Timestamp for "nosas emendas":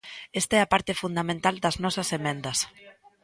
1.83-2.59